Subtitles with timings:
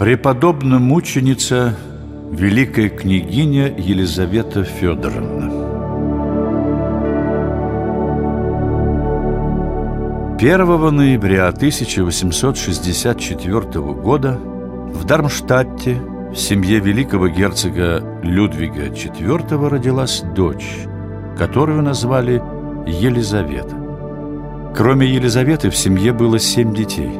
[0.00, 1.76] Преподобная мученица,
[2.32, 5.50] великая княгиня Елизавета Федоровна.
[10.38, 16.00] 1 ноября 1864 года в Дармштадте
[16.32, 20.78] в семье великого герцога Людвига IV родилась дочь,
[21.36, 22.42] которую назвали
[22.86, 23.76] Елизавета.
[24.74, 27.12] Кроме Елизаветы в семье было семь детей.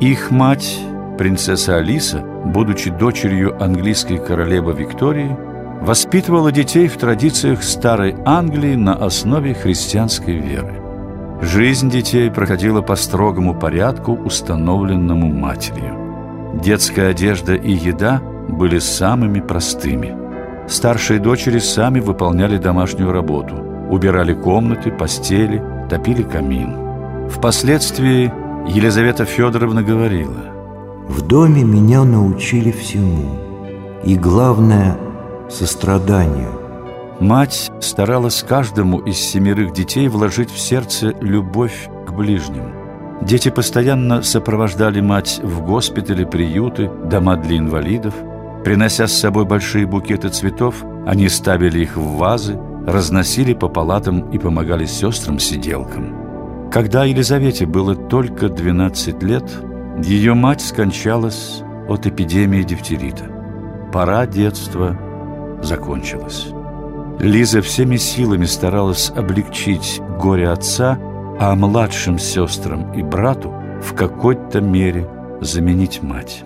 [0.00, 0.78] Их мать
[1.16, 5.36] Принцесса Алиса, будучи дочерью английской королевы Виктории,
[5.80, 10.80] воспитывала детей в традициях старой Англии на основе христианской веры.
[11.40, 16.60] Жизнь детей проходила по строгому порядку, установленному матерью.
[16.62, 20.16] Детская одежда и еда были самыми простыми.
[20.68, 23.56] Старшие дочери сами выполняли домашнюю работу,
[23.90, 27.28] убирали комнаты, постели, топили камин.
[27.28, 28.32] Впоследствии
[28.66, 30.44] Елизавета Федоровна говорила–
[31.08, 33.38] в доме меня научили всему,
[34.04, 34.96] и главное–
[35.50, 36.48] состраданию.
[37.20, 42.70] Мать старалась каждому из семерых детей вложить в сердце любовь к ближнему.
[43.20, 48.14] Дети постоянно сопровождали мать в госпитали, приюты, дома для инвалидов.
[48.64, 54.38] Принося с собой большие букеты цветов, они ставили их в вазы, разносили по палатам и
[54.38, 56.70] помогали сестрам-сиделкам.
[56.72, 59.44] Когда Елизавете было только 12 лет–
[60.02, 63.24] ее мать скончалась от эпидемии дифтерита.
[63.92, 64.98] Пора детства
[65.62, 66.48] закончилась.
[67.20, 70.98] Лиза всеми силами старалась облегчить горе отца,
[71.38, 75.08] а младшим сестрам и брату в какой-то мере
[75.40, 76.42] заменить мать.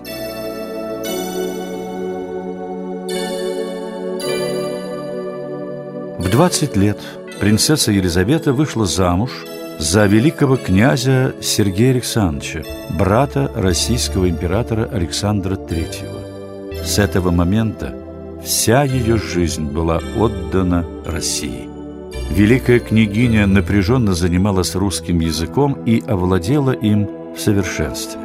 [6.19, 6.99] В 20 лет
[7.41, 9.31] принцесса Елизавета вышла замуж–
[9.79, 12.63] за великого князя Сергея Александровича,
[12.99, 16.85] брата российского императора Александра III.
[16.85, 17.95] С этого момента
[18.43, 21.69] вся ее жизнь была отдана России.
[22.31, 28.21] Великая княгиня напряженно занималась русским языком и овладела им в совершенстве.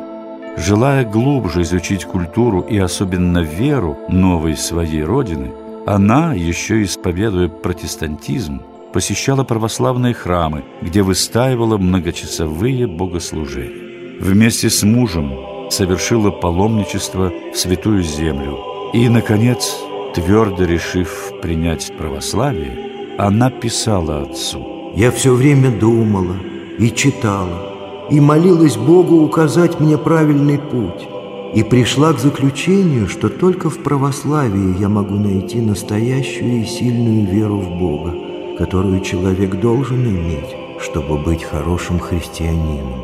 [0.57, 5.51] Желая глубже изучить культуру и особенно веру новой своей родины,
[5.85, 8.61] она, еще исповедуя протестантизм,
[8.93, 14.19] посещала православные храмы, где выстаивала многочасовые богослужения.
[14.21, 15.33] Вместе с мужем
[15.69, 18.59] совершила паломничество в Святую Землю.
[18.93, 19.75] И, наконец,
[20.13, 24.93] твердо решив принять православие, она писала отцу.
[24.95, 26.35] «Я все время думала
[26.77, 31.07] и читала, и молилась Богу указать мне правильный путь,
[31.55, 37.57] и пришла к заключению, что только в православии я могу найти настоящую и сильную веру
[37.57, 38.22] в Бога
[38.63, 43.03] которую человек должен иметь, чтобы быть хорошим христианином.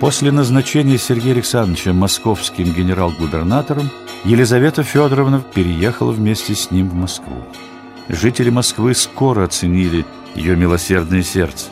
[0.00, 3.90] После назначения Сергея Александровича московским генерал-губернатором
[4.24, 7.44] Елизавета Федоровна переехала вместе с ним в Москву.
[8.08, 11.66] Жители Москвы скоро оценили ее милосердное сердце.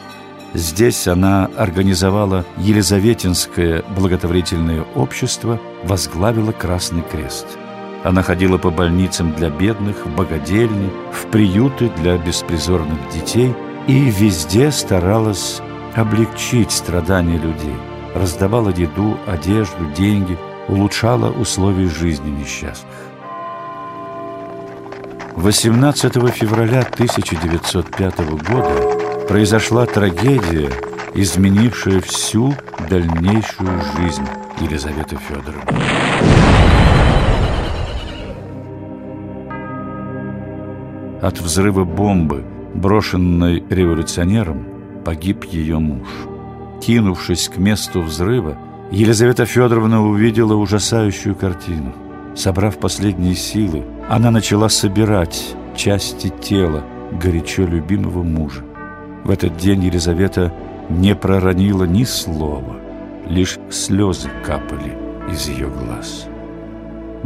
[0.53, 7.47] Здесь она организовала Елизаветинское благотворительное общество, возглавила Красный Крест–
[8.07, 13.53] она ходила по больницам для бедных, в богадельни, в приюты для беспризорных детей
[13.89, 15.61] и везде старалась
[15.97, 17.75] облегчить страдания людей,
[18.15, 22.95] раздавала еду, одежду, деньги, улучшала условия жизни несчастных.
[25.35, 28.19] 18 февраля 1905
[28.49, 30.71] года произошла трагедия,
[31.13, 32.55] изменившая всю
[32.89, 34.27] дальнейшую жизнь
[34.61, 36.56] Елизаветы Федоровны.
[41.27, 44.65] От взрыва бомбы, брошенной революционером,
[45.05, 46.07] погиб ее муж.
[46.81, 48.57] Кинувшись к месту взрыва,
[48.93, 51.93] Елизавета Федоровна увидела ужасающую картину.
[52.37, 56.85] Собрав последние силы, она начала собирать части тела
[57.21, 58.63] горячо любимого мужа.
[59.25, 60.55] В этот день Елизавета
[60.89, 62.77] не проронила ни слова,
[63.29, 64.97] лишь слезы капали
[65.29, 66.29] из ее глаз.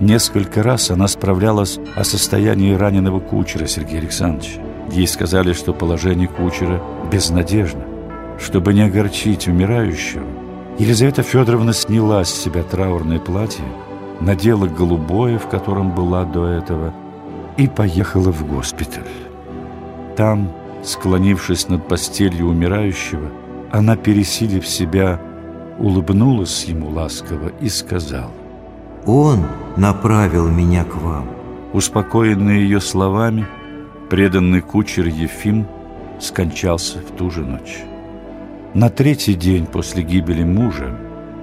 [0.01, 4.63] Несколько раз она справлялась о состоянии раненого кучера Сергея Александровича.
[4.91, 6.83] Ей сказали, что положение кучера
[7.13, 7.83] безнадежно.
[8.39, 10.25] Чтобы не огорчить умирающего,
[10.79, 13.65] Елизавета Федоровна сняла с себя траурное платье,
[14.23, 16.95] надела голубое, в котором была до этого,
[17.59, 19.05] и поехала в госпиталь.
[20.17, 20.51] Там,
[20.83, 23.31] склонившись над постелью умирающего,
[23.71, 25.21] она, пересилив себя,
[25.79, 28.31] улыбнулась ему ласково и сказала,
[29.07, 29.47] он
[29.81, 31.27] направил меня к вам.
[31.73, 33.47] Успокоенный ее словами,
[34.11, 35.67] преданный кучер Ефим
[36.21, 37.79] скончался в ту же ночь.
[38.75, 40.95] На третий день после гибели мужа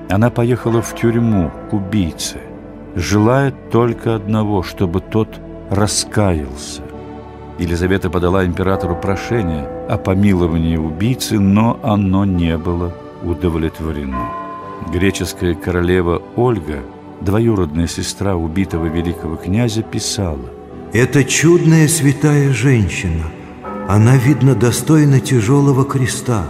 [0.09, 2.37] она поехала в тюрьму к убийце,
[2.95, 5.39] желая только одного, чтобы тот
[5.71, 6.83] раскаялся.
[7.57, 12.93] Елизавета подала императору прошение о помиловании убийцы, но оно не было
[13.23, 14.29] удовлетворено.
[14.93, 16.83] Греческая королева Ольга,
[17.21, 20.49] двоюродная сестра убитого великого князя, писала
[20.93, 23.25] «Это чудная святая женщина.
[23.87, 26.45] Она, видно, достойна тяжелого креста»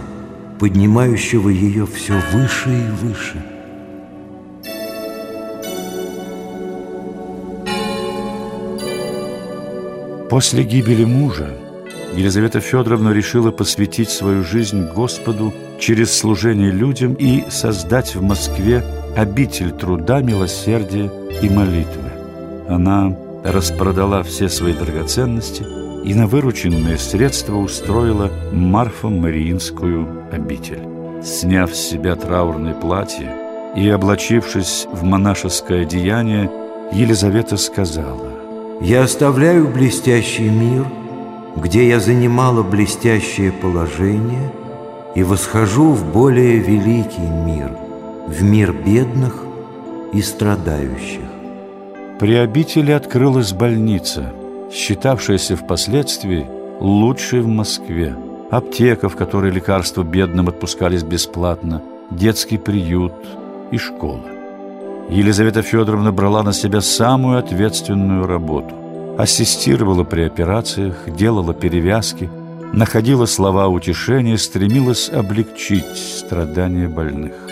[0.58, 3.42] поднимающего ее все выше и выше.
[10.28, 11.56] После гибели мужа
[12.14, 18.84] Елизавета Федоровна решила посвятить свою жизнь Господу через служение людям и создать в Москве
[19.18, 21.10] обитель труда, милосердия
[21.42, 22.10] и молитвы.
[22.68, 25.64] Она распродала все свои драгоценности–
[26.04, 30.82] и на вырученные средства устроила Марфа-Мариинскую обитель.
[31.22, 33.30] Сняв с себя траурное платье
[33.76, 36.50] и облачившись в монашеское одеяние,
[36.92, 38.32] Елизавета сказала
[38.80, 40.86] «Я оставляю блестящий мир,
[41.56, 44.50] где я занимала блестящее положение,
[45.14, 47.70] и восхожу в более великий мир,
[48.28, 49.44] в мир бедных
[50.12, 51.24] и страдающих».
[52.20, 54.32] При обители открылась больница–
[54.72, 56.46] считавшаяся впоследствии
[56.80, 58.16] лучшей в Москве.
[58.50, 63.12] Аптека, в которой лекарства бедным отпускались бесплатно, детский приют
[63.70, 64.24] и школа.
[65.10, 68.74] Елизавета Федоровна брала на себя самую ответственную работу.
[69.18, 72.30] Ассистировала при операциях, делала перевязки,
[72.72, 77.47] находила слова утешения, стремилась облегчить страдания больных.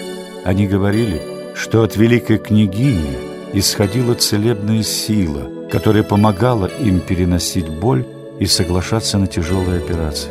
[0.46, 1.20] Они говорили,
[1.54, 8.06] что от великой княгини исходила целебная сила– которая помогала им переносить боль
[8.38, 10.30] и соглашаться на тяжелые операции.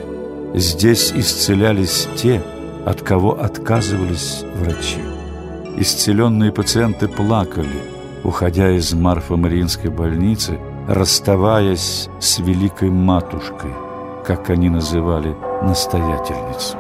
[0.53, 2.41] Здесь исцелялись те,
[2.85, 5.01] от кого отказывались врачи.
[5.77, 7.81] Исцеленные пациенты плакали,
[8.23, 10.57] уходя из Марфа-Мариинской больницы,
[10.87, 13.71] расставаясь с Великой Матушкой,
[14.25, 16.77] как они называли настоятельницу.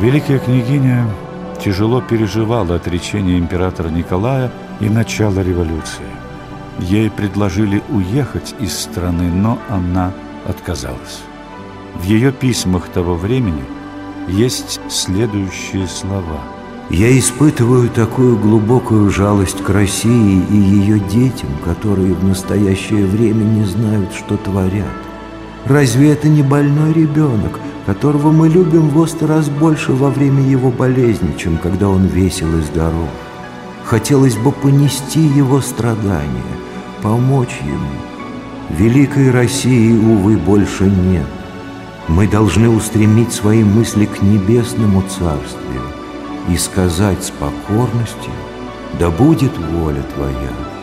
[0.00, 1.08] Великая княгиня
[1.60, 6.06] тяжело переживала отречение императора Николая и начало революции.
[6.78, 10.12] Ей предложили уехать из страны, но она
[10.46, 11.22] отказалась.
[11.96, 13.64] В ее письмах того времени
[14.28, 16.42] есть следующие слова.
[16.90, 23.64] «Я испытываю такую глубокую жалость к России и ее детям, которые в настоящее время не
[23.64, 24.86] знают, что творят.
[25.66, 27.58] Разве это не больной ребенок,
[27.88, 32.58] которого мы любим в сто раз больше во время его болезни, чем когда он весел
[32.58, 33.08] и здоров.
[33.86, 36.52] Хотелось бы понести его страдания,
[37.02, 37.88] помочь ему.
[38.68, 41.24] Великой России, увы, больше нет.
[42.08, 45.84] Мы должны устремить свои мысли к небесному царствию
[46.50, 48.32] и сказать с покорностью
[49.00, 50.77] «Да будет воля Твоя».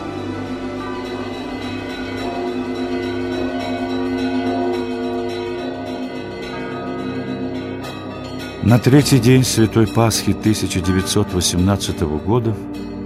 [8.65, 12.55] На третий день Святой Пасхи 1918 года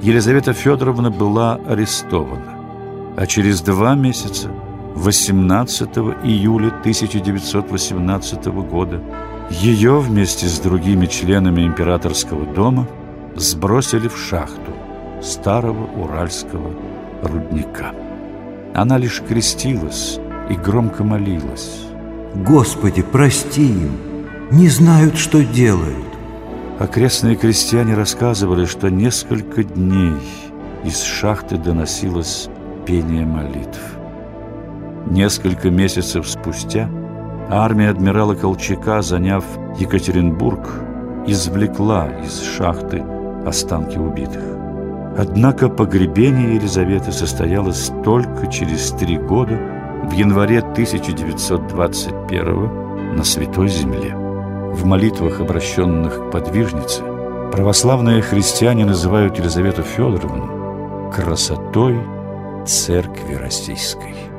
[0.02, 2.56] Елизавета Федоровна была арестована,
[3.18, 4.50] а через два месяца,
[4.96, 5.90] 18
[6.24, 9.04] июля 1918 года,
[9.50, 12.88] ее вместе с другими членами императорского дома
[13.36, 14.72] сбросили в шахту
[15.22, 16.72] старого уральского
[17.22, 17.92] рудника.
[18.74, 21.82] Она лишь крестилась и громко молилась.
[22.34, 24.09] «Господи, прости им!»
[24.52, 26.06] Не знают, что делают.
[26.80, 30.18] Окрестные крестьяне рассказывали, что несколько дней
[30.84, 32.50] из шахты доносилось
[32.86, 33.80] пение молитв.
[35.08, 36.90] Несколько месяцев спустя
[37.50, 39.46] армия адмирала Колчака, заняв
[39.78, 40.68] Екатеринбург,
[41.28, 43.04] извлекла из шахты
[43.46, 44.44] останки убитых.
[45.18, 49.60] Однако погребение Елизаветы состоялось только через три года,
[50.06, 54.29] в январе 1921 на Святой Земле.
[54.72, 57.04] В молитвах, обращенных к подвижнице,
[57.52, 62.00] православные христиане называют Елизавету Федоровну красотой
[62.66, 64.39] церкви российской.